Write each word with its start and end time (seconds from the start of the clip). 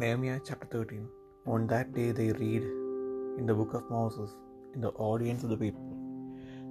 Nehemiah 0.00 0.40
chapter 0.48 0.66
13 0.72 1.00
On 1.52 1.66
that 1.70 1.88
day 1.96 2.10
they 2.18 2.28
read 2.42 2.62
in 3.38 3.44
the 3.48 3.56
book 3.58 3.72
of 3.78 3.90
Moses 3.94 4.30
in 4.74 4.80
the 4.84 4.92
audience 5.06 5.42
of 5.44 5.50
the 5.52 5.58
people, 5.62 5.88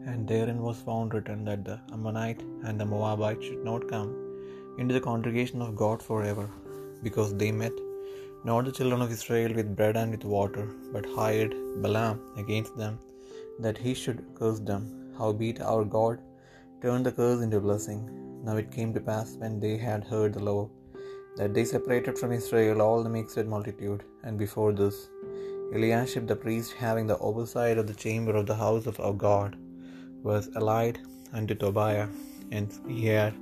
and 0.09 0.31
therein 0.31 0.61
was 0.67 0.79
found 0.87 1.13
written 1.15 1.41
that 1.49 1.61
the 1.67 1.75
Ammonite 1.95 2.41
and 2.65 2.81
the 2.81 2.87
Moabite 2.93 3.43
should 3.47 3.61
not 3.69 3.91
come 3.91 4.09
into 4.79 4.95
the 4.95 5.05
congregation 5.09 5.61
of 5.65 5.77
God 5.83 5.99
forever, 6.07 6.47
because 7.07 7.33
they 7.43 7.51
met 7.63 7.77
not 8.49 8.65
the 8.69 8.75
children 8.79 9.03
of 9.05 9.13
Israel 9.17 9.53
with 9.59 9.77
bread 9.81 9.99
and 10.01 10.11
with 10.15 10.25
water, 10.37 10.65
but 10.95 11.13
hired 11.19 11.53
Balaam 11.85 12.17
against 12.43 12.75
them, 12.83 12.97
that 13.67 13.83
he 13.85 13.93
should 14.01 14.25
curse 14.41 14.63
them. 14.71 14.83
Howbeit 15.19 15.61
our 15.73 15.85
God 15.99 16.17
turned 16.83 17.05
the 17.09 17.17
curse 17.21 17.43
into 17.45 17.67
blessing. 17.69 18.01
Now 18.47 18.57
it 18.63 18.75
came 18.77 18.93
to 18.97 19.07
pass 19.11 19.31
when 19.43 19.55
they 19.65 19.77
had 19.87 20.11
heard 20.13 20.33
the 20.35 20.45
law, 20.51 20.61
that 21.37 21.53
they 21.53 21.65
separated 21.65 22.17
from 22.17 22.31
Israel 22.31 22.81
all 22.81 23.01
the 23.03 23.09
mixed 23.09 23.45
multitude. 23.45 24.03
And 24.23 24.37
before 24.37 24.73
this, 24.73 25.09
Eliashib 25.73 26.27
the 26.27 26.35
priest, 26.35 26.73
having 26.73 27.07
the 27.07 27.17
oversight 27.19 27.77
of 27.77 27.87
the 27.87 27.93
chamber 27.93 28.35
of 28.35 28.45
the 28.47 28.55
house 28.55 28.87
of 28.87 28.99
our 28.99 29.13
God, 29.13 29.55
was 30.23 30.49
allied 30.55 30.99
unto 31.33 31.55
Tobiah, 31.55 32.09
and 32.51 32.67
he 32.87 33.05
had 33.05 33.35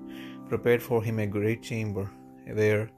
prepared 0.49 0.83
for 0.87 0.99
him 1.03 1.19
a 1.19 1.33
great 1.37 1.61
chamber, 1.63 2.05
where 2.59 2.89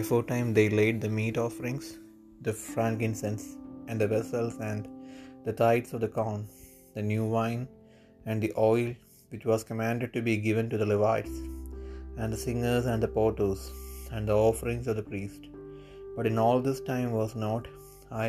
aforetime 0.00 0.54
they 0.54 0.68
laid 0.68 1.00
the 1.00 1.08
meat 1.18 1.36
offerings, 1.46 1.98
the 2.42 2.52
frankincense, 2.52 3.56
and 3.88 4.00
the 4.00 4.08
vessels, 4.14 4.56
and 4.70 4.88
the 5.46 5.52
tithes 5.52 5.92
of 5.92 6.00
the 6.04 6.12
corn, 6.18 6.42
the 6.94 7.02
new 7.02 7.24
wine, 7.24 7.68
and 8.26 8.40
the 8.40 8.52
oil, 8.56 8.88
which 9.30 9.44
was 9.50 9.64
commanded 9.70 10.12
to 10.12 10.22
be 10.22 10.36
given 10.36 10.68
to 10.70 10.78
the 10.78 10.90
Levites, 10.94 11.36
and 12.18 12.32
the 12.32 12.36
singers, 12.46 12.86
and 12.86 13.02
the 13.02 13.12
porters, 13.18 13.70
and 14.12 14.28
the 14.28 14.36
offerings 14.48 14.86
of 14.90 14.96
the 14.98 15.08
priest. 15.10 15.44
But 16.16 16.26
in 16.30 16.38
all 16.44 16.60
this 16.60 16.80
time 16.92 17.10
was 17.20 17.34
not 17.44 17.64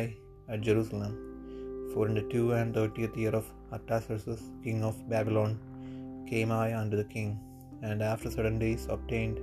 at 0.52 0.66
Jerusalem, 0.68 1.14
for 1.92 2.02
in 2.08 2.14
the 2.18 2.26
two 2.34 2.46
and 2.58 2.74
thirtieth 2.78 3.16
year 3.22 3.34
of 3.40 3.46
Artaxerxes 3.76 4.42
king 4.64 4.80
of 4.88 4.96
Babylon 5.12 5.52
came 6.30 6.50
I 6.64 6.68
unto 6.80 6.96
the 7.00 7.10
king, 7.16 7.30
and 7.86 8.02
after 8.12 8.30
certain 8.36 8.58
days 8.64 8.84
obtained 8.96 9.38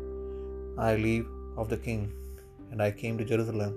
I 0.88 0.96
leave 1.06 1.28
of 1.62 1.68
the 1.74 1.82
king, 1.88 2.04
and 2.70 2.82
I 2.88 2.92
came 3.02 3.18
to 3.18 3.30
Jerusalem, 3.32 3.74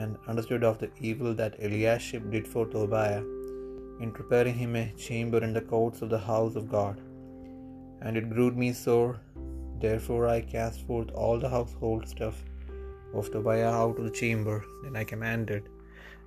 and 0.00 0.16
understood 0.30 0.64
of 0.68 0.78
the 0.82 0.90
evil 1.08 1.32
that 1.40 1.58
Eliashib 1.66 2.24
did 2.34 2.46
for 2.52 2.64
Tobiah, 2.74 3.24
in 4.02 4.10
preparing 4.18 4.56
him 4.62 4.74
a 4.76 4.92
chamber 5.06 5.40
in 5.46 5.52
the 5.56 5.66
courts 5.72 6.00
of 6.04 6.10
the 6.14 6.24
house 6.32 6.56
of 6.60 6.70
God. 6.76 6.96
And 8.02 8.16
it 8.20 8.32
grieved 8.34 8.58
me 8.62 8.70
sore, 8.84 9.14
therefore 9.84 10.22
I 10.28 10.40
cast 10.40 10.86
forth 10.86 11.10
all 11.22 11.38
the 11.38 11.52
household 11.56 12.08
stuff 12.14 12.38
of 13.14 13.30
Tobiah 13.32 13.74
out 13.82 13.98
of 13.98 14.04
the 14.04 14.16
chamber. 14.22 14.56
Then 14.82 14.96
I 15.02 15.04
commanded, 15.12 15.64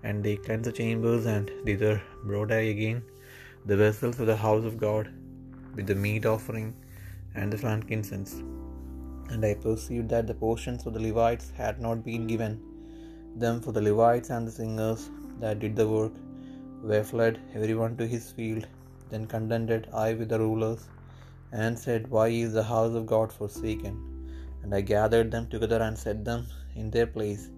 and 0.04 0.24
they 0.24 0.36
cleansed 0.46 0.70
the 0.70 0.78
chambers, 0.82 1.26
and 1.26 1.52
thither 1.66 1.96
brought 2.30 2.52
I 2.60 2.64
again 2.76 3.02
the 3.70 3.78
vessels 3.84 4.20
of 4.20 4.28
the 4.32 4.42
house 4.46 4.66
of 4.70 4.78
God, 4.86 5.06
with 5.76 5.88
the 5.92 6.00
meat 6.06 6.26
offering 6.26 6.70
and 7.36 7.54
the 7.54 7.62
frankincense. 7.64 8.34
And 9.32 9.46
I 9.50 9.54
perceived 9.66 10.10
that 10.14 10.28
the 10.28 10.40
portions 10.46 10.86
of 10.86 10.94
the 10.96 11.04
Levites 11.08 11.52
had 11.62 11.80
not 11.86 12.04
been 12.10 12.26
given 12.34 12.54
them 13.44 13.62
for 13.62 13.72
the 13.72 13.82
Levites 13.82 14.30
and 14.36 14.46
the 14.48 14.52
singers 14.52 15.10
that 15.40 15.60
did 15.64 15.76
the 15.76 15.88
work 15.88 16.16
were 16.90 17.04
fled 17.12 17.40
everyone 17.56 17.96
to 18.00 18.08
his 18.14 18.26
field. 18.38 18.66
Then 19.12 19.26
contended 19.34 19.88
I 19.94 20.14
with 20.20 20.30
the 20.34 20.40
rulers, 20.40 20.82
and 21.52 21.78
said, 21.78 22.08
Why 22.08 22.28
is 22.28 22.54
the 22.54 22.64
house 22.64 22.96
of 22.96 23.06
God 23.06 23.32
forsaken? 23.32 23.96
And 24.64 24.74
I 24.74 24.82
gathered 24.82 25.32
them 25.32 25.48
together 25.48 25.82
and 25.82 25.98
set 25.98 26.24
them 26.24 26.46
in 26.76 26.90
their 26.90 27.08
place. 27.08 27.50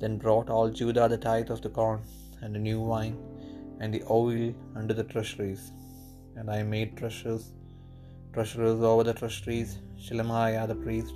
Then 0.00 0.18
brought 0.18 0.50
all 0.50 0.70
Judah 0.70 1.08
the 1.08 1.18
tithe 1.18 1.50
of 1.50 1.62
the 1.62 1.68
corn, 1.68 2.00
and 2.42 2.54
the 2.54 2.58
new 2.58 2.80
wine, 2.80 3.16
and 3.80 3.92
the 3.92 4.02
oil 4.10 4.54
under 4.78 4.94
the 4.94 5.04
treasuries. 5.04 5.72
And 6.36 6.50
I 6.50 6.62
made 6.62 6.96
treasurers, 6.96 7.52
treasurers 8.32 8.82
over 8.82 9.04
the 9.04 9.14
treasuries, 9.14 9.78
Shelemiah 10.04 10.66
the 10.66 10.74
priest, 10.74 11.14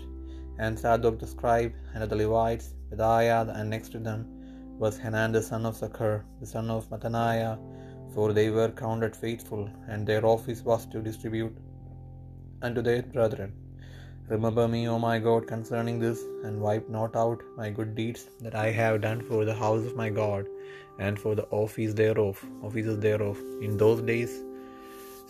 and 0.59 0.79
Zadok 0.79 1.19
the 1.19 1.27
scribe, 1.27 1.73
and 1.95 2.11
the 2.11 2.17
Levites, 2.17 2.75
Pedaiah, 2.91 3.55
and 3.57 3.69
next 3.71 3.91
to 3.93 3.99
them 3.99 4.21
was 4.79 4.97
Hanan 4.97 5.33
the 5.33 5.43
son 5.43 5.67
of 5.67 5.77
Zaccur, 5.77 6.23
the 6.41 6.47
son 6.47 6.71
of 6.71 6.89
Mattaniah, 6.91 7.59
for 8.15 8.33
they 8.33 8.51
were 8.51 8.71
counted 8.71 9.15
faithful, 9.15 9.69
and 9.89 10.07
their 10.07 10.25
office 10.25 10.63
was 10.63 10.87
to 10.87 11.01
distribute 11.03 11.57
unto 12.63 12.83
their 12.83 13.03
brethren. 13.03 13.53
Remember 14.29 14.69
me, 14.69 14.81
O 14.89 14.99
my 14.99 15.19
God, 15.19 15.47
concerning 15.47 15.99
this, 15.99 16.23
and 16.45 16.61
wipe 16.61 16.89
not 16.97 17.17
out 17.17 17.41
my 17.57 17.71
good 17.71 17.95
deeds 17.95 18.27
that 18.41 18.55
I 18.55 18.71
have 18.71 19.01
done 19.01 19.21
for 19.29 19.45
the 19.45 19.55
house 19.55 19.85
of 19.87 19.97
my 19.97 20.11
God, 20.11 20.47
and 20.99 21.19
for 21.19 21.35
the 21.35 21.47
office 21.63 21.95
thereof, 21.95 22.45
offices 22.63 22.99
thereof, 22.99 23.39
in 23.63 23.77
those 23.83 24.03
days. 24.03 24.33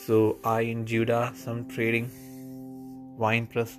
So 0.07 0.39
I 0.45 0.61
in 0.73 0.87
Judah 0.87 1.33
some 1.35 1.69
trading 1.69 2.09
winepress 3.25 3.79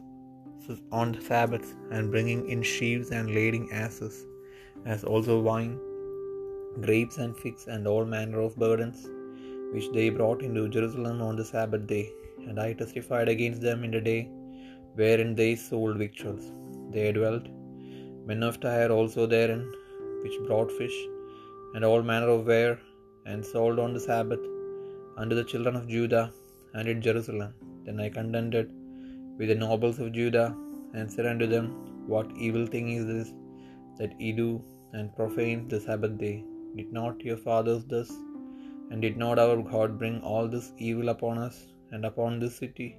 on 0.91 1.11
the 1.13 1.21
Sabbaths, 1.21 1.73
and 1.91 2.11
bringing 2.11 2.41
in 2.53 2.61
sheaves 2.61 3.09
and 3.09 3.33
lading 3.33 3.71
asses, 3.71 4.25
as 4.85 5.03
also 5.03 5.39
wine, 5.39 5.73
grapes 6.81 7.17
and 7.17 7.35
figs, 7.35 7.65
and 7.67 7.87
all 7.87 8.05
manner 8.05 8.41
of 8.47 8.55
burdens, 8.55 8.99
which 9.73 9.89
they 9.95 10.09
brought 10.09 10.41
into 10.43 10.69
Jerusalem 10.69 11.21
on 11.21 11.35
the 11.35 11.43
Sabbath 11.43 11.87
day. 11.87 12.07
And 12.47 12.59
I 12.65 12.73
testified 12.81 13.29
against 13.33 13.61
them 13.67 13.83
in 13.87 13.91
the 13.95 14.03
day 14.11 14.21
wherein 14.99 15.31
they 15.41 15.51
sold 15.69 15.97
victuals. 16.03 16.45
They 16.93 17.11
dwelt 17.17 17.47
men 18.29 18.43
of 18.49 18.59
Tyre 18.63 18.91
also 18.97 19.23
therein, 19.33 19.63
which 20.23 20.37
brought 20.47 20.71
fish, 20.79 20.97
and 21.73 21.85
all 21.89 22.01
manner 22.11 22.29
of 22.35 22.45
ware, 22.51 22.77
and 23.29 23.45
sold 23.53 23.77
on 23.83 23.93
the 23.95 24.05
Sabbath 24.09 24.43
unto 25.21 25.35
the 25.39 25.47
children 25.51 25.75
of 25.79 25.87
Judah 25.95 26.25
and 26.75 26.87
in 26.93 27.01
Jerusalem. 27.07 27.51
Then 27.85 27.99
I 28.05 28.09
contended 28.17 28.67
with 29.37 29.49
the 29.51 29.59
nobles 29.67 29.99
of 30.03 30.15
Judah, 30.19 30.49
and 30.97 31.11
said 31.13 31.27
unto 31.31 31.47
them, 31.53 31.67
What 32.13 32.29
evil 32.45 32.65
thing 32.73 32.87
is 32.97 33.05
this 33.11 33.29
that 33.99 34.13
ye 34.23 34.31
do, 34.41 34.49
and 34.95 35.15
profane 35.17 35.61
the 35.71 35.79
Sabbath 35.87 36.15
day? 36.25 36.37
Did 36.77 36.91
not 36.99 37.25
your 37.27 37.39
fathers 37.47 37.83
thus? 37.93 38.09
And 38.89 39.01
did 39.05 39.17
not 39.23 39.37
our 39.43 39.57
God 39.73 39.99
bring 40.01 40.15
all 40.29 40.47
this 40.53 40.67
evil 40.89 41.09
upon 41.15 41.37
us, 41.47 41.57
and 41.91 42.05
upon 42.05 42.39
this 42.39 42.57
city? 42.57 42.97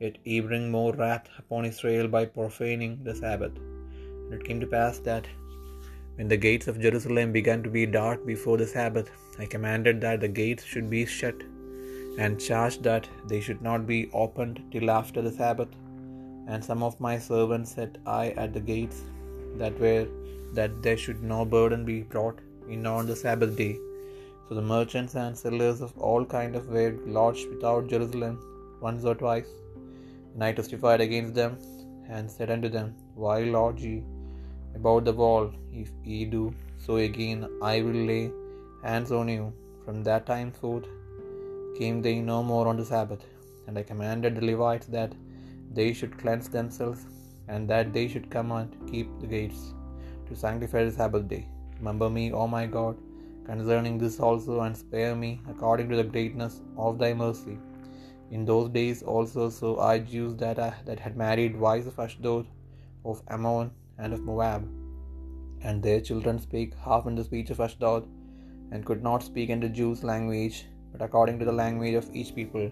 Yet 0.00 0.18
ye 0.24 0.40
bring 0.40 0.70
more 0.70 0.92
wrath 0.94 1.28
upon 1.38 1.64
Israel 1.64 2.08
by 2.08 2.24
profaning 2.24 2.98
the 3.04 3.14
Sabbath. 3.14 3.56
And 3.56 4.34
it 4.34 4.44
came 4.44 4.60
to 4.60 4.66
pass 4.66 4.98
that 5.00 5.26
when 6.16 6.28
the 6.28 6.36
gates 6.36 6.68
of 6.68 6.80
Jerusalem 6.80 7.32
began 7.32 7.62
to 7.62 7.70
be 7.70 7.86
dark 7.86 8.26
before 8.26 8.56
the 8.58 8.66
Sabbath, 8.66 9.10
I 9.38 9.46
commanded 9.46 10.00
that 10.00 10.20
the 10.20 10.28
gates 10.28 10.64
should 10.64 10.90
be 10.90 11.06
shut, 11.06 11.34
and 12.18 12.40
charged 12.40 12.82
that 12.82 13.08
they 13.28 13.40
should 13.40 13.62
not 13.62 13.86
be 13.86 14.10
opened 14.12 14.62
till 14.70 14.90
after 14.90 15.22
the 15.22 15.32
Sabbath. 15.32 15.68
And 16.48 16.62
some 16.62 16.82
of 16.82 17.00
my 17.00 17.18
servants 17.18 17.72
set 17.76 17.96
I 18.06 18.30
at 18.30 18.52
the 18.52 18.60
gates 18.60 19.02
that 19.56 19.78
were 19.78 20.06
that 20.52 20.82
there 20.82 20.96
should 20.96 21.22
no 21.22 21.44
burden 21.44 21.84
be 21.84 22.02
brought 22.02 22.40
in 22.68 22.86
on 22.86 23.06
the 23.06 23.16
Sabbath 23.16 23.56
day. 23.56 23.78
So 24.52 24.56
the 24.56 24.70
merchants 24.70 25.14
and 25.14 25.38
sellers 25.42 25.78
of 25.84 25.92
all 26.06 26.24
kind 26.32 26.54
of 26.58 26.68
ware 26.68 26.94
lodged 27.16 27.48
without 27.52 27.86
Jerusalem 27.92 28.34
once 28.86 29.02
or 29.10 29.14
twice. 29.20 29.50
And 30.32 30.44
I 30.46 30.52
testified 30.58 31.00
against 31.04 31.32
them, 31.38 31.52
and 32.14 32.30
said 32.30 32.50
unto 32.54 32.68
them, 32.74 32.88
Why 33.14 33.36
lodge 33.54 33.80
ye 33.80 33.94
about 34.78 35.06
the 35.06 35.14
wall? 35.20 35.46
If 35.82 35.88
ye 36.04 36.26
do 36.34 36.42
so 36.86 36.96
again, 36.96 37.46
I 37.62 37.80
will 37.80 38.02
lay 38.10 38.24
hands 38.82 39.12
on 39.20 39.30
you. 39.34 39.46
From 39.86 40.02
that 40.08 40.26
time 40.32 40.50
forth 40.60 40.88
came 41.78 42.02
they 42.06 42.16
no 42.32 42.42
more 42.50 42.66
on 42.72 42.76
the 42.80 42.88
Sabbath. 42.92 43.24
And 43.66 43.78
I 43.78 43.84
commanded 43.92 44.34
the 44.36 44.44
Levites 44.50 44.90
that 44.98 45.14
they 45.78 45.88
should 46.00 46.18
cleanse 46.24 46.50
themselves, 46.58 47.06
and 47.48 47.72
that 47.72 47.94
they 47.94 48.06
should 48.12 48.28
come 48.36 48.52
and 48.58 48.76
keep 48.92 49.08
the 49.22 49.30
gates, 49.36 49.62
to 50.28 50.36
sanctify 50.44 50.84
the 50.84 50.94
Sabbath 51.00 51.26
day. 51.34 51.42
Remember 51.80 52.10
me, 52.18 52.26
O 52.42 52.46
my 52.58 52.66
God, 52.66 52.98
concerning 53.44 53.98
this 53.98 54.18
also, 54.20 54.60
and 54.60 54.76
spare 54.76 55.14
me 55.14 55.40
according 55.48 55.88
to 55.90 55.96
the 55.96 56.04
greatness 56.04 56.60
of 56.76 56.98
thy 56.98 57.12
mercy. 57.12 57.58
In 58.30 58.44
those 58.44 58.68
days 58.70 59.02
also 59.02 59.50
so 59.50 59.78
I 59.78 59.98
Jews 59.98 60.36
that, 60.36 60.58
I, 60.58 60.72
that 60.86 61.00
had 61.00 61.16
married 61.16 61.58
wives 61.58 61.86
of 61.86 61.98
Ashdod, 61.98 62.46
of 63.04 63.22
Ammon, 63.28 63.70
and 63.98 64.12
of 64.12 64.22
Moab, 64.22 64.62
and 65.60 65.82
their 65.82 66.00
children 66.00 66.38
spake 66.38 66.74
half 66.86 67.06
in 67.06 67.14
the 67.14 67.24
speech 67.24 67.50
of 67.50 67.60
Ashdod, 67.60 68.06
and 68.70 68.86
could 68.86 69.02
not 69.02 69.22
speak 69.22 69.50
in 69.50 69.60
the 69.60 69.68
Jews' 69.68 70.02
language, 70.02 70.66
but 70.92 71.02
according 71.02 71.38
to 71.38 71.44
the 71.44 71.58
language 71.64 71.94
of 71.94 72.08
each 72.14 72.34
people. 72.34 72.70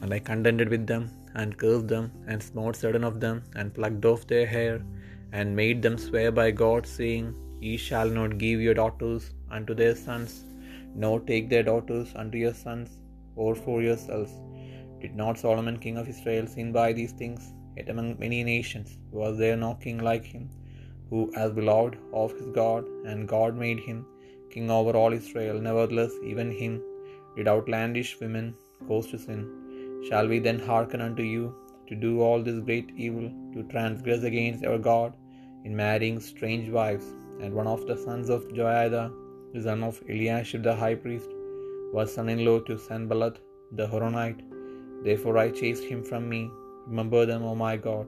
And 0.00 0.12
I 0.12 0.18
contended 0.18 0.68
with 0.68 0.86
them, 0.92 1.10
and 1.34 1.56
cursed 1.62 1.88
them, 1.88 2.06
and 2.26 2.42
smote 2.42 2.76
certain 2.76 3.04
of 3.04 3.20
them, 3.20 3.42
and 3.54 3.74
plucked 3.74 4.04
off 4.04 4.26
their 4.26 4.46
hair, 4.46 4.74
and 5.32 5.54
made 5.54 5.80
them 5.82 5.98
swear 6.06 6.30
by 6.32 6.50
God, 6.50 6.86
saying, 6.86 7.26
Ye 7.60 7.76
shall 7.76 8.10
not 8.18 8.38
give 8.38 8.60
your 8.60 8.74
daughters 8.74 9.24
unto 9.56 9.74
their 9.80 9.96
sons, 10.06 10.32
nor 11.02 11.16
take 11.30 11.48
their 11.50 11.66
daughters 11.70 12.10
unto 12.22 12.38
your 12.44 12.56
sons, 12.64 12.90
or 13.42 13.52
for 13.64 13.78
yourselves. 13.88 14.32
Did 15.02 15.14
not 15.22 15.42
Solomon 15.44 15.78
king 15.84 15.96
of 16.00 16.08
Israel 16.14 16.46
sin 16.46 16.70
by 16.80 16.88
these 16.98 17.12
things? 17.20 17.42
Yet 17.76 17.90
among 17.92 18.08
many 18.24 18.40
nations 18.54 18.88
was 19.18 19.34
there 19.40 19.58
no 19.64 19.72
king 19.84 19.98
like 20.10 20.26
him, 20.34 20.44
who 21.10 21.20
as 21.42 21.52
beloved 21.58 21.94
of 22.22 22.32
his 22.38 22.48
God, 22.62 22.84
and 23.10 23.30
God 23.34 23.54
made 23.64 23.80
him 23.88 23.98
king 24.54 24.68
over 24.78 24.92
all 25.00 25.12
Israel. 25.20 25.58
Nevertheless, 25.68 26.14
even 26.30 26.50
him 26.62 26.74
did 27.36 27.48
outlandish 27.54 28.12
women 28.22 28.46
cause 28.88 29.08
to 29.12 29.18
sin. 29.26 29.40
Shall 30.08 30.26
we 30.32 30.38
then 30.46 30.60
hearken 30.70 31.00
unto 31.06 31.24
you 31.34 31.44
to 31.88 31.94
do 32.06 32.12
all 32.24 32.40
this 32.42 32.58
great 32.68 32.90
evil, 33.06 33.26
to 33.54 33.62
transgress 33.74 34.22
against 34.30 34.64
our 34.70 34.80
God 34.90 35.12
in 35.66 35.74
marrying 35.84 36.18
strange 36.32 36.68
wives? 36.78 37.08
And 37.40 37.54
one 37.60 37.68
of 37.74 37.86
the 37.88 37.96
sons 38.06 38.28
of 38.36 38.48
Joiada, 38.58 39.04
the 39.54 39.62
son 39.66 39.82
of 39.82 40.00
Eliashib 40.08 40.62
the 40.62 40.74
high 40.74 40.94
priest, 40.94 41.30
was 41.92 42.14
son 42.14 42.28
in 42.28 42.44
law 42.46 42.58
to 42.68 42.78
Sanballat 42.86 43.36
the 43.78 43.86
Horonite. 43.86 44.42
Therefore 45.06 45.36
I 45.38 45.50
chased 45.50 45.84
him 45.84 46.02
from 46.02 46.28
me. 46.28 46.50
Remember 46.86 47.24
them, 47.30 47.42
O 47.50 47.54
my 47.54 47.76
God, 47.76 48.06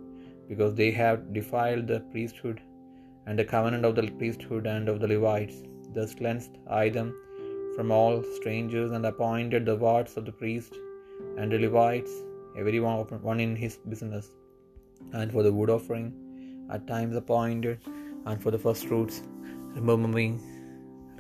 because 0.49 0.75
they 0.75 0.91
have 0.91 1.33
defiled 1.39 1.87
the 1.87 2.01
priesthood 2.13 2.61
and 3.27 3.39
the 3.39 3.45
covenant 3.45 3.85
of 3.85 3.95
the 3.95 4.07
priesthood 4.21 4.67
and 4.67 4.89
of 4.89 5.01
the 5.01 5.11
Levites. 5.15 5.59
Thus 5.95 6.15
cleansed 6.15 6.57
I 6.69 6.89
them 6.89 7.11
from 7.75 7.91
all 7.91 8.23
strangers 8.39 8.91
and 8.91 9.07
appointed 9.07 9.65
the 9.67 9.77
wards 9.77 10.17
of 10.17 10.25
the 10.25 10.33
priest 10.33 10.75
and 11.39 11.53
the 11.53 11.59
Levites, 11.59 12.13
every 12.59 12.81
one, 12.81 12.99
one 13.31 13.41
in 13.41 13.55
his 13.65 13.77
business, 13.93 14.27
and 15.13 15.31
for 15.33 15.43
the 15.43 15.53
wood 15.53 15.71
offering 15.71 16.09
at 16.75 16.87
times 16.87 17.17
appointed, 17.17 17.79
and 18.27 18.43
for 18.43 18.51
the 18.51 18.59
first 18.59 18.87
fruits. 18.87 19.23
Remember 19.75 20.09
me, 20.09 20.39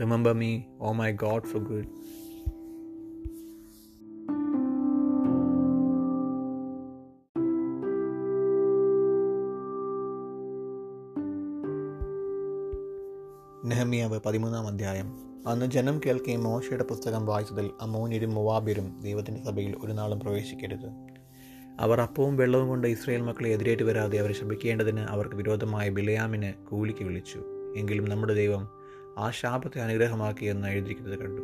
remember 0.00 0.32
me, 0.32 0.60
O 0.86 0.94
my 0.94 1.12
God, 1.12 1.46
for 1.46 1.62
good. 1.62 1.86
നെഹമിയാവ് 13.64 14.20
പതിമൂന്നാം 14.26 14.66
അധ്യായം. 14.66 15.12
അന്ന് 15.48 15.66
ജനം 15.66 16.00
കേൾക്കുകയും 16.06 16.44
മോശയുടെ 16.44 16.84
പുസ്തകം 16.84 17.26
വായിച്ചതിൽ 17.26 17.70
അമോന്യരും 17.80 18.30
മുവാബിരും 18.30 19.00
ദൈവത്തിന്റെ 19.02 19.44
സഭയിൽ 19.44 19.76
ഒരു 19.84 19.92
നാളും 19.92 20.20
പ്രവേശിക്കരുത്. 20.20 20.88
അവർ 21.80 22.00
അപ്പവും 22.00 22.36
വെള്ളവും 22.36 22.68
കൊണ്ട് 22.68 22.88
ഇസ്രയേൽ 22.88 23.20
മക്കളെ 23.20 23.50
എതിരേറ്റ് 23.50 23.82
വരാതെ 23.82 24.18
അവരെ 24.18 24.32
ശപിക്കേണ്ടതിന് 24.32 25.00
അവർക്ക് 25.00 25.34
വിരോധമായ 25.34 25.88
ബിലയാമിന് 25.88 26.52
കൂലിക്ക് 26.66 27.04
വിളിച്ചു. 27.04 27.42
എങ്കിലും 27.76 28.04
നമ്മുടെ 28.04 28.34
ദൈവം 28.34 28.79
ആ 29.20 29.30
ശാപത്തെ 29.30 29.80
അനുഗ്രഹമാക്കി 29.80 30.44
എന്ന് 30.44 30.68
എഴുതിയിരിക്കുന്നത് 30.68 31.18
കണ്ടു. 31.18 31.42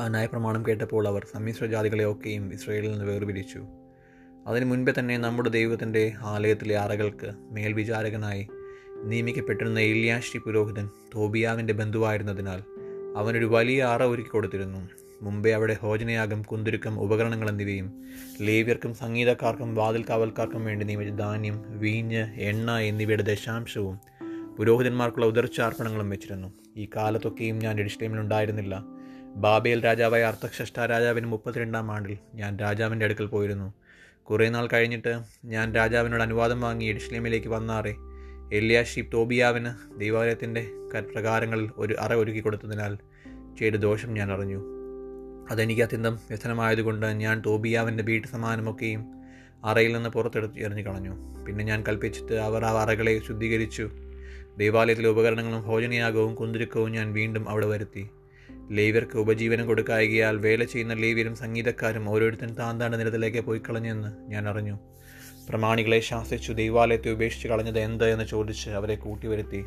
ആ 0.00 0.08
ന്യായപ്രമാണം 0.08 0.66
കേട്ടപ്പോൾ 0.66 1.08
അവർ 1.08 1.26
സമ്മിശ്ര 1.32 1.66
ജാതികളെയൊക്കെയും 1.66 2.52
ഇസ്രയേലിൽ 2.52 2.90
നിന്ന് 2.90 3.04
വേർപിരിച്ചു. 3.04 3.64
അതിനു 4.46 4.64
മുൻപേ 4.64 4.92
തന്നെ 4.98 5.18
നമ്മുടെ 5.18 5.48
ദൈവത്തിന്റെ 5.48 6.12
ആലയത്തിലെ 6.20 6.78
അറകൾക്ക് 6.78 7.32
മേൽവിചാരകനായി 7.50 8.48
നിയമിക്കപ്പെട്ടിരുന്ന 9.04 9.80
ഇല്യാഷി 9.80 10.38
പുരോഹിതൻ 10.38 10.90
തോബിയാവിന്റെ 11.14 11.72
ബന്ധുവായിരുന്നതിനാൽ 11.72 12.62
അവനൊരു 13.16 13.44
വലിയ 13.44 13.82
അറ 13.82 14.02
ഒരുക്കി 14.02 14.30
കൊടുത്തിരുന്നു. 14.30 14.88
മുമ്പേ 15.22 15.50
അവിടെ 15.50 15.74
ഹോജനയാകും 15.74 16.42
കുന്തുരുക്കം 16.42 17.00
ഉപകരണങ്ങൾ 17.00 17.48
എന്നിവയും 17.48 18.04
ലേവ്യർക്കും 18.40 18.94
സംഗീതക്കാർക്കും 18.94 19.74
വാതിൽ 19.74 20.04
കാവൽക്കാർക്കും 20.10 20.64
വേണ്ടി 20.64 20.84
നിയമിച്ച 20.84 21.12
ധാന്യം 21.12 21.78
വീഞ്ഞ് 21.78 22.34
എണ്ണ 22.34 22.78
എന്നിവയുടെ 22.78 23.22
ദശാംശവും 23.22 24.00
പുരോഹിതന്മാർക്കുള്ള 24.58 25.26
ഉദർച്ചാർപ്പണങ്ങളും 25.26 26.10
വെച്ചിരുന്നു. 26.10 26.52
ഈ 26.76 26.88
കാലത്തൊക്കെയും 26.96 27.58
ഞാൻ 27.58 27.80
എഡിഷ്ലേമിൽ 27.80 28.20
ഉണ്ടായിരുന്നില്ല. 28.20 28.84
ബാബേൽ 29.36 29.84
രാജാവായ 29.84 30.22
അർത്ഥക്ഷഷ്ട 30.22 30.80
രാജാവിന് 30.80 31.26
മുപ്പത്തിരണ്ടാം 31.26 31.92
ആണ്ടിൽ 31.92 32.18
ഞാൻ 32.34 32.56
രാജാവിന്റെ 32.56 33.04
അടുക്കൽ 33.04 33.26
പോയിരുന്നു. 33.26 33.74
കുറേ 34.22 34.48
നാൾ 34.48 34.68
കഴിഞ്ഞിട്ട് 34.72 35.20
ഞാൻ 35.44 35.74
രാജാവിനോട് 35.74 36.22
അനുവാദം 36.22 36.60
വാങ്ങി 36.60 36.84
എഡിഷ്ലേമിലേക്ക് 36.84 37.48
വന്നാറേ. 37.48 37.96
ഷീപ് 38.82 39.12
തോബിയാവിന് 39.12 40.00
ദൈവാലയത്തിന്റെ 40.00 40.70
പ്രകാരങ്ങളിൽ 41.00 41.70
ഒരു 41.76 41.96
അറ 42.00 42.14
ഒരുക്കി 42.14 42.40
കൊടുത്തതിനാൽ 42.40 42.98
ചെയ്ത 43.58 43.74
ദോഷം 43.74 44.14
ഞാൻ 44.14 44.32
അറിഞ്ഞു. 44.32 44.64
അതെനിക്ക് 45.50 45.82
അത്യന്തം 45.82 46.14
വ്യസനമായതുകൊണ്ട് 46.14 47.06
ഞാൻ 47.06 47.42
തോബിയാവിന്റെ 47.46 48.04
വീട്ടു 48.04 48.26
സമാനമൊക്കെയും 48.26 49.06
അറയിൽ 49.64 49.92
നിന്ന് 49.92 50.08
പുറത്തെടുത്ത് 50.08 50.58
എറിഞ്ഞു 50.58 50.82
കളഞ്ഞു. 50.82 51.44
പിന്നെ 51.44 51.64
ഞാൻ 51.64 51.84
കൽപ്പിച്ചിട്ട് 51.88 52.32
അവർ 52.32 52.64
ആ 52.64 52.82
അറകളെ 52.82 53.20
ശുദ്ധീകരിച്ചു. 53.28 53.90
ദൈവാലയത്തിലെ 54.58 55.08
ഉപകരണങ്ങളും 55.08 55.62
ഭോജനയാഗവും 55.62 56.34
കുന്തിരുക്കവും 56.34 56.92
ഞാൻ 56.92 57.12
വീണ്ടും 57.12 57.48
അവിടെ 57.48 57.66
വരുത്തി. 57.66 58.08
ലേവ്യർക്ക് 58.70 59.18
ഉപജീവനം 59.18 59.66
കൊടുക്കായകയാൽ 59.66 60.36
വേല 60.36 60.64
ചെയ്യുന്ന 60.64 60.94
ലേവ്യരും 60.94 61.36
സംഗീതക്കാരും 61.36 62.10
ഓരോരുത്തൻ 62.10 62.54
താന്താണ്ട് 62.54 63.00
നിരത്തിലേക്ക് 63.00 63.40
പോയി 63.40 63.58
കളഞ്ഞെന്ന് 63.58 64.30
ഞാൻ 64.30 64.48
അറിഞ്ഞു. 64.48 64.78
പ്രമാണികളെ 65.48 66.00
ശാസിച്ചു 66.00 66.52
ദൈവാലയത്തെ 66.52 67.10
ഉപേക്ഷിച്ച് 67.10 67.48
കളഞ്ഞത് 67.48 67.78
എന്ത് 67.78 68.08
എന്ന് 68.10 68.24
ചോദിച്ച് 68.24 68.70
അവരെ 68.70 68.94
കൂട്ടിവരുത്തി 68.94 69.64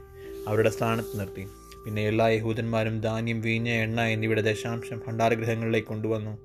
അവരുടെ 0.47 0.69
സ്ഥാനത്ത് 0.69 1.19
നിർത്തി. 1.19 1.47
പിന്നെ 1.85 2.07
എല്ലാ 2.07 2.27
യഹൂദന്മാരും 2.27 3.01
ധാന്യം 3.01 3.41
വീഞ്ഞ 3.41 3.69
എണ്ണ 3.69 4.01
എന്നിവയുടെ 4.01 4.41
ദശാംശം 4.41 5.01
ഭണ്ഡാരഗൃഹങ്ങളിലേക്ക് 5.07 5.87
കൊണ്ടുവന്നു. 5.87 6.37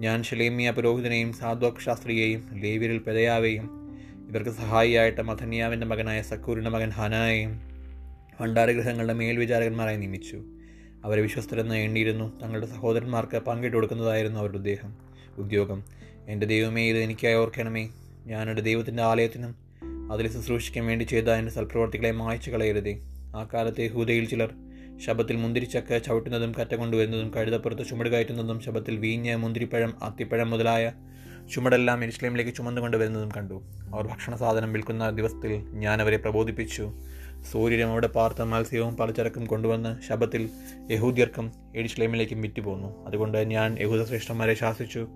ഞാൻ 0.00 0.22
ശലേമിയ 0.22 0.70
പുരോഹിതനെയും 0.70 1.32
സാധ്വക് 1.32 1.84
ശാസ്ത്രിയെയും 1.84 2.48
ലേവ്യരിൽ 2.52 2.98
പെതയാവെയും 2.98 3.85
ഇവർക്ക് 4.28 4.50
സഹായിയായിട്ട് 4.50 5.22
മഥന്യാവിന്റെ 5.22 5.86
മകനായ 5.86 6.22
സക്കൂരിന്റെ 6.22 6.70
മകൻ 6.70 6.90
ഹനായെയും 6.90 7.60
ഭണ്ഡാരഗൃഹങ്ങളുടെ 8.40 9.12
മേൽവിചാരകന്മാരായി 9.12 9.96
നിയമിച്ചു. 9.96 10.42
അവരെ 11.04 11.22
വിശ്വസ്തരെന്ന് 11.22 11.74
എണ്ണിയിരുന്നു. 11.74 12.40
തങ്ങളുടെ 12.42 12.66
സഹോദരന്മാർക്ക് 12.66 13.38
പങ്കിട്ട് 13.38 13.76
കൊടുക്കുന്നതായിരുന്നു 13.76 14.40
അവരുടെ 14.40 14.56
ഉദ്ദേഹം. 14.56 14.96
ഉദ്യോഗം 15.38 15.84
എന്റെ 16.28 16.46
ദൈവമേ 16.46 16.88
ഇത് 16.88 16.98
എനിക്കായി 16.98 17.34
ഓർക്കണമേ. 17.34 17.88
ഞാൻ 18.26 18.50
എന്റെ 18.50 18.62
ദൈവത്തിന്റെ 18.62 19.02
ആലയത്തിനും 19.02 19.54
അതിൽ 20.12 20.32
ശുശ്രൂഷിക്കാൻ 20.32 20.86
വേണ്ടി 20.86 21.04
ചെയ്ത 21.04 21.28
എന്റെ 21.28 21.52
സൽപ്രവർത്തികളെ 21.52 22.10
മായ്ച്ചു 22.10 22.50
കളയരുതേ. 22.50 22.98
ആ 23.36 23.48
കാലത്തെ 23.54 23.88
ഹൂതയിൽ 23.88 24.24
ചിലർ 24.24 24.54
ശബത്തിൽ 25.06 25.36
മുന്തിരിച്ചക്ക 25.36 25.98
ചവിട്ടുന്നതും 25.98 26.52
കറ്റ 26.60 26.74
കൊണ്ടുവരുന്നതും 26.74 27.34
കഴുതപ്പുറത്ത് 27.34 27.88
ചുമട് 27.88 28.08
കയറ്റുന്നതും 28.08 28.60
ശബത്തിൽ 28.60 28.96
വീഞ്ഞ് 28.96 29.36
മുന്തിരിപ്പഴം 29.36 30.04
അത്തിപ്പഴം 30.04 30.50
മുതലായ 30.50 30.92
ചുമടെല്ലാം 31.54 32.02
എരിശ്ലേമിലേക്ക് 32.02 32.54
ചുമന്നുകൊണ്ട് 32.54 32.96
വരുന്നതും 32.96 33.28
കണ്ടു. 33.36 33.54
അവർ 33.94 34.06
ഭക്ഷണ 34.06 34.36
സാധനം 34.36 34.72
വിൽക്കുന്ന 34.72 35.10
ദിവസത്തിൽ 35.10 35.66
ഞാൻ 35.70 36.02
അവരെ 36.02 36.16
പ്രബോധിപ്പിച്ചു. 36.16 36.92
സൂര്യനും 37.52 37.88
അവിടെ 37.88 38.06
പാർത്ത 38.06 38.42
മത്സ്യവും 38.42 38.96
പലചരക്കും 38.96 39.46
കൊണ്ടുവന്ന് 39.46 40.02
ശബത്തിൽ 40.08 40.50
യഹൂദ്യർക്കും 40.90 41.52
എരിശ്ലേമിലേക്കും 41.76 42.42
വിറ്റുപോന്നു. 42.42 43.06
അതുകൊണ്ട് 43.06 43.38
ഞാൻ 43.38 43.76
യഹൂദ 43.80 44.04
ശ്രേഷ്ഠന്മാരെ 44.04 44.54
ശാസിച്ചു. 44.54 45.08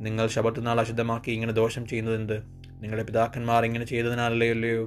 നിങ്ങൾ 0.00 0.26
ശബത്ത് 0.26 0.66
നാൾ 0.66 0.80
അശുദ്ധമാക്കി 0.80 1.30
ഇങ്ങനെ 1.30 1.52
ദോഷം 1.52 1.86
ചെയ്യുന്നതെന്ത്? 1.86 2.42
നിങ്ങളുടെ 2.80 3.02
പിതാക്കന്മാർ 3.02 3.64
ഇങ്ങനെ 3.64 3.84
ചെയ്തതിനാലല്ലയോ? 3.84 4.84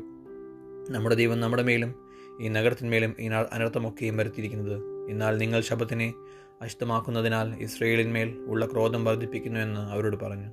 നമ്മുടെ 0.89 1.15
ദൈവം 1.15 1.39
നമ്മുടെ 1.39 1.63
മേലും 1.63 1.95
ഈ 2.41 2.47
നഗരത്തിന്മേലും 2.47 3.15
ഈ 3.19 3.29
അനർത്ഥമൊക്കെയും 3.29 4.17
വരുത്തിയിരിക്കുന്നത്. 4.17 5.11
എന്നാൽ 5.11 5.37
നിങ്ങൾ 5.37 5.61
ശബത്തിനെ 5.61 6.13
അശുദ്ധമാക്കുന്നതിനാൽ 6.61 7.59
ഇസ്രയേലിന്മേൽ 7.59 8.37
ഉള്ള 8.47 8.65
ക്രോധം 8.65 9.05
വർദ്ധിപ്പിക്കുന്നുവെന്ന് 9.05 9.79
അവരോട് 9.79 10.15
പറഞ്ഞു. 10.15 10.49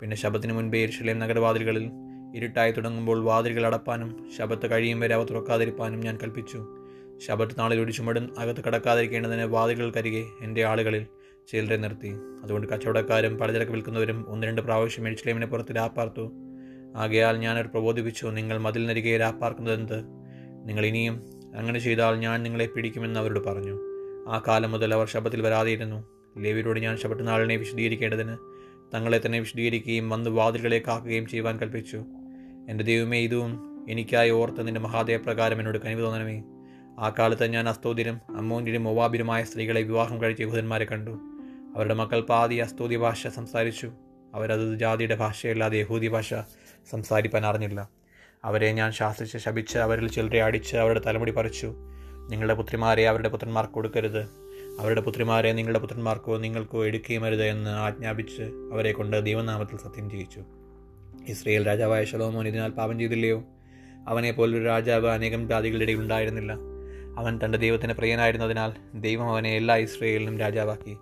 പിന്നെ 0.00 0.16
ശബത്തിന് 0.16 0.52
മുൻപേ 0.52 0.82
എരിശിലേം 0.82 1.18
നഗരവാതിലുകളിൽ 1.18 1.90
ഇരുട്ടായി 2.34 2.72
തുടങ്ങുമ്പോൾ 2.72 3.24
വാതിലുകൾ 3.24 3.66
അടപ്പാനും 3.66 4.30
ശബത്ത് 4.38 4.70
കഴിയും 4.70 5.00
വരെ 5.00 5.14
അവ 5.14 5.24
തുറക്കാതിരിപ്പാനും 5.24 6.00
ഞാൻ 6.00 6.18
കൽപ്പിച്ചു. 6.22 6.66
ശബത്ത് 7.26 7.58
നാളിൽ 7.58 7.80
ഒരു 7.80 7.92
ചുമടും 7.92 8.34
അകത്ത് 8.38 8.64
കടക്കാതിരിക്കേണ്ടതിന് 8.64 9.42
വാതിലുകൾക്കരികെ 9.42 10.24
എന്റെ 10.40 10.64
ആളുകളിൽ 10.64 11.06
ചിലരെ 11.48 11.76
നിർത്തി. 11.76 12.12
അതുകൊണ്ട് 12.42 12.68
കച്ചവടക്കാരും 12.68 13.38
പലചരക്ക് 13.38 13.72
വിൽക്കുന്നവരും 13.72 14.28
ഒന്ന് 14.28 14.46
രണ്ട് 14.46 14.62
പ്രാവശ്യം 14.62 15.06
എരിശ്ലേമിനെ 15.06 15.46
പുറത്ത് 15.46 15.76
രാപ്പാർത്തു. 15.76 16.32
ആകയാൽ 16.96 17.36
ഞാനവർ 17.36 17.66
പ്രബോധിപ്പിച്ചു 17.66 18.26
നിങ്ങൾ 18.26 18.58
മതിൽ 18.58 18.80
മതിലിനരികെ 18.82 19.18
രാപ്പാർക്കുന്നതെന്ത്? 19.18 20.04
നിങ്ങൾ 20.64 20.86
ഇനിയും 20.86 21.22
അങ്ങനെ 21.56 21.78
ചെയ്താൽ 21.78 22.14
ഞാൻ 22.14 22.42
നിങ്ങളെ 22.42 22.66
പിടിക്കുമെന്ന് 22.66 23.20
അവരോട് 23.20 23.40
പറഞ്ഞു. 23.40 23.91
ആ 24.28 24.42
കാലം 24.48 24.72
മുതൽ 24.72 24.94
അവർ 24.94 25.08
ശബത്തിൽ 25.08 25.42
വരാതെയിരുന്നു 25.42 26.04
ലേവിയോട് 26.38 26.80
ഞാൻ 26.80 26.96
ശബത്ത് 26.96 27.28
നാളിനെ 27.28 27.56
വിശദീകരിക്കേണ്ടതിന് 27.56 28.36
തങ്ങളെ 28.94 29.20
തന്നെ 29.26 29.38
വിശദീകരിക്കുകയും 29.38 30.10
വന്ന് 30.10 30.30
വാതിലുകളെ 30.30 30.78
കാക്കുകയും 30.78 31.26
ചെയ്യുവാൻ 31.26 31.58
കൽപ്പിച്ചു. 31.58 31.96
എന്റെ 32.68 32.84
ദൈവമേ 32.84 33.18
ഇതും 33.18 33.84
എനിക്കായി 33.90 34.30
ഓർത്ത് 34.30 34.66
നിന്റെ 34.66 34.80
മഹാദേവപ്രകാരം 34.80 35.58
എന്നോട് 35.58 35.78
കനിവ് 35.78 36.00
തോന്നണമേ. 36.00 36.42
ആ 36.98 37.12
കാലത്ത് 37.18 37.46
ഞാൻ 37.46 37.68
അസ്തോതിരും 37.68 38.20
അമ്മോന്യരും 38.36 38.84
മൊവാബിരുമായ 38.84 39.44
സ്ത്രീകളെ 39.44 39.82
വിവാഹം 39.82 40.22
കഴിച്ച 40.22 40.40
യഹൂദന്മാരെ 40.40 40.84
കണ്ടു. 40.84 41.10
അവരുടെ 41.76 41.94
മക്കൾ 41.94 42.20
പാതി 42.20 42.54
അസ്തോതി 42.54 42.96
ഭാഷ 42.96 43.26
സംസാരിച്ചു. 43.26 43.92
അവരത് 44.34 44.78
ജാതിയുടെ 44.78 45.14
ഭാഷയല്ലാതെ 45.14 45.78
യഹൂദി 45.78 46.08
ഭാഷ 46.08 46.34
സംസാരിപ്പാൻ 46.90 47.46
അറിഞ്ഞില്ല. 47.46 47.88
അവരെ 48.44 48.72
ഞാൻ 48.72 48.92
ശാസിച്ച് 48.92 49.38
ശപിച്ച് 49.38 49.78
അവരിൽ 49.78 50.08
ചിലരെ 50.08 50.42
അടിച്ച് 50.42 50.76
അവരുടെ 50.76 51.00
തലമുടി 51.06 51.32
പറിച്ചു. 51.32 51.74
നിങ്ങളുടെ 52.30 52.54
പുത്രിമാരെ 52.54 53.08
അവരുടെ 53.08 53.28
പുത്രന്മാർക്ക് 53.28 53.72
കൊടുക്കരുത്. 53.72 54.20
അവരുടെ 54.80 55.00
പുത്രിമാരെ 55.00 55.52
നിങ്ങളുടെ 55.52 55.78
പുത്രന്മാർക്കോ 55.78 56.38
നിങ്ങൾക്കോ 56.38 56.84
എടുക്കുകയും 56.84 57.44
എന്ന് 57.44 57.70
ആജ്ഞാപിച്ച് 57.70 58.42
അവരെ 58.72 58.92
കൊണ്ട് 58.92 59.24
ദൈവനാമത്തിൽ 59.24 59.76
സത്യം 59.76 60.10
ചെയ്യിച്ചു. 60.10 60.42
ഇസ്രയേൽ 61.28 61.66
രാജാവായ 61.66 62.04
ശലോമോൻ 62.04 62.48
ഇതിനാൽ 62.48 62.70
പാപം 62.70 62.98
ചെയ്തില്ലയോ? 62.98 63.44
അവനെ 64.08 64.32
പോലൊരു 64.32 64.64
രാജാവ് 64.64 65.06
അനേകം 65.06 65.48
ജാതികളുടെ 65.48 65.84
ഇടയിൽ 65.84 65.96
ഉണ്ടായിരുന്നില്ല. 65.96 66.52
അവൻ 67.18 67.40
തന്റെ 67.44 67.58
ദൈവത്തിന് 67.58 67.92
പ്രിയനായിരുന്നതിനാൽ 67.92 68.72
ദൈവം 68.94 69.30
അവനെ 69.30 69.56
എല്ലാ 69.56 69.76
ഇസ്രയേലിനും 69.76 70.38
രാജാവാക്കി. 70.38 70.96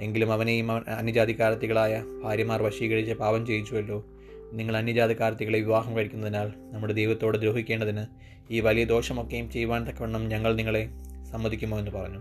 എങ്കിലും 0.00 0.32
അവനെയും 0.32 0.72
അവൻ 0.72 0.82
അന്യജാതിക്കാരത്തികളായ 0.82 2.04
ഭാര്യമാർ 2.22 2.62
വശീകരിച്ച് 2.62 3.12
പാപം 3.12 3.46
ചെയ്യിച്ചുവല്ലോ. 3.46 4.04
നിങ്ങൾ 4.52 4.76
അന്യജാതക്കാർത്തികളെ 4.76 5.58
വിവാഹം 5.58 5.96
കഴിക്കുന്നതിനാൽ 5.96 6.52
നമ്മുടെ 6.72 6.92
ദൈവത്തോട് 6.92 7.38
ദ്രോഹിക്കേണ്ടതിന് 7.38 8.04
ഈ 8.50 8.60
വലിയ 8.60 8.84
ദോഷമൊക്കെയും 8.84 9.50
ചെയ്യുവാൻ 9.50 9.86
തക്കവണ്ണം 9.86 10.28
ഞങ്ങൾ 10.28 10.54
നിങ്ങളെ 10.54 10.88
സമ്മതിക്കുമോ 11.30 11.78
എന്ന് 11.78 11.90
പറഞ്ഞു. 11.90 12.20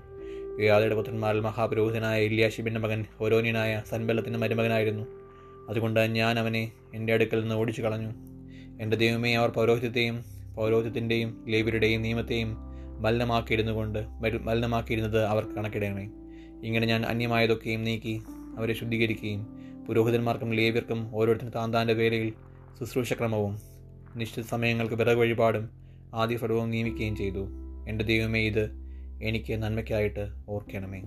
യാദയുടെ 0.63 0.95
പുത്രന്മാരിൽ 0.95 1.39
മഹാപുരോഹിതനായ 1.39 2.21
ഇല്യാഷിബിന്റെ 2.21 2.79
മകൻ 2.79 3.05
ഓരോനിയനായ 3.21 3.81
സൻബലത്തിന്റെ 3.89 4.39
മരുമകനായിരുന്നു. 4.39 5.05
അതുകൊണ്ട് 5.69 5.99
ഞാൻ 5.99 6.39
അവനെ 6.39 6.71
എന്റെ 6.93 7.13
അടുക്കൽ 7.13 7.41
നിന്ന് 7.41 7.55
ഓടിച്ചു 7.55 7.81
കളഞ്ഞു. 7.81 8.11
എന്റെ 8.81 8.97
ദൈവമേ 8.97 9.33
അവർ 9.33 9.49
പൗരോഹിത്യത്തെയും 9.49 10.23
പൗരോഹിത്യത്തിന്റെയും 10.55 11.45
ലേബിയുടെയും 11.47 12.01
നിയമത്തെയും 12.01 12.57
മലിനമാക്കിയിരുന്നു 12.99 13.71
കൊണ്ട് 13.71 13.99
മലിനമാക്കിയിരുന്നത് 14.41 15.25
അവർ 15.25 15.43
കണക്കിടണമേ. 15.57 16.05
ഇങ്ങനെ 16.63 16.87
ഞാൻ 16.87 17.05
അന്യമായതൊക്കെയും 17.05 17.83
നീക്കി 17.83 18.21
അവരെ 18.57 18.73
ശുദ്ധീകരിക്കുകയും 18.73 19.41
പുരോഹിതന്മാർക്കും 19.91 20.51
ലേവ്യർക്കും 20.51 21.11
ഓരോരുത്തരും 21.13 21.49
താന്താന്റെ 21.49 21.93
വേലയിൽ 21.93 22.33
ശുശ്രൂഷക്രമവും 22.79 23.57
നിശ്ചിത 24.15 24.43
സമയങ്ങൾക്ക് 24.43 24.95
വിറക് 24.95 25.17
വഴിപാടും 25.17 25.69
ആദ്യഫലവും 26.13 26.69
നിയമിക്കുകയും 26.69 27.15
ചെയ്തു. 27.15 27.47
എന്റെ 27.89 28.05
ദൈവമേ 28.05 28.41
ഇത് 28.41 28.71
എനിക്ക് 29.23 29.53
നന്മയ്ക്കായിട്ട് 29.53 30.29
ഓർക്കണമേ. 30.49 31.01